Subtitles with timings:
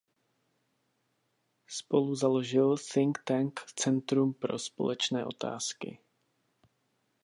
[1.67, 5.99] Spoluzaložil think tank Centrum pro společenské otázky.